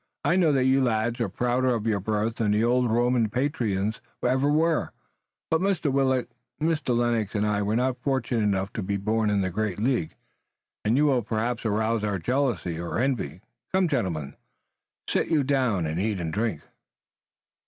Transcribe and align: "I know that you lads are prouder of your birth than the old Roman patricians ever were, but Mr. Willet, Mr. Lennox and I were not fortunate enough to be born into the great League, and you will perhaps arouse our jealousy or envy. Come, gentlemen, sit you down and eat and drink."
"I 0.25 0.35
know 0.35 0.51
that 0.53 0.63
you 0.65 0.81
lads 0.81 1.21
are 1.21 1.29
prouder 1.29 1.75
of 1.75 1.85
your 1.85 1.99
birth 1.99 2.37
than 2.37 2.49
the 2.49 2.63
old 2.63 2.89
Roman 2.89 3.29
patricians 3.29 4.01
ever 4.23 4.49
were, 4.49 4.93
but 5.51 5.61
Mr. 5.61 5.93
Willet, 5.93 6.31
Mr. 6.59 6.97
Lennox 6.97 7.35
and 7.35 7.45
I 7.45 7.61
were 7.61 7.75
not 7.75 7.99
fortunate 8.01 8.41
enough 8.41 8.73
to 8.73 8.81
be 8.81 8.97
born 8.97 9.29
into 9.29 9.43
the 9.43 9.51
great 9.51 9.77
League, 9.79 10.15
and 10.83 10.97
you 10.97 11.05
will 11.05 11.21
perhaps 11.21 11.67
arouse 11.67 12.03
our 12.03 12.17
jealousy 12.17 12.79
or 12.79 12.97
envy. 12.97 13.41
Come, 13.71 13.87
gentlemen, 13.87 14.37
sit 15.07 15.27
you 15.27 15.43
down 15.43 15.85
and 15.85 15.99
eat 15.99 16.19
and 16.19 16.33
drink." 16.33 16.63